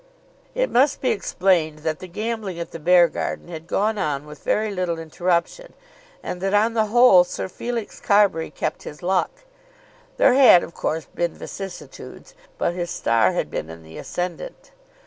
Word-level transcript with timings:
It 0.55 0.71
must 0.71 0.99
be 0.99 1.11
explained 1.11 1.83
that 1.85 1.99
the 1.99 2.07
gambling 2.07 2.59
at 2.59 2.71
the 2.71 2.79
Beargarden 2.79 3.49
had 3.49 3.67
gone 3.67 3.99
on 3.99 4.25
with 4.25 4.43
very 4.43 4.71
little 4.73 4.97
interruption, 4.97 5.73
and 6.23 6.41
that 6.41 6.55
on 6.55 6.73
the 6.73 6.87
whole 6.87 7.23
Sir 7.23 7.47
Felix 7.47 7.99
Carbury 7.99 8.49
kept 8.49 8.81
his 8.81 9.03
luck. 9.03 9.29
There 10.17 10.33
had 10.33 10.63
of 10.63 10.73
course 10.73 11.05
been 11.05 11.35
vicissitudes, 11.35 12.33
but 12.57 12.73
his 12.73 12.89
star 12.89 13.33
had 13.33 13.51
been 13.51 13.69
in 13.69 13.83
the 13.83 13.99
ascendant. 13.99 14.71